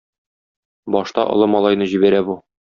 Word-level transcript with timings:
Башта 0.95 1.27
олы 1.35 1.51
малайны 1.53 1.91
җибәрә 1.95 2.27
бу. 2.33 2.43